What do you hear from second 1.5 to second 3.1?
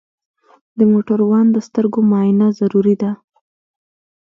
د سترګو معاینه ضروري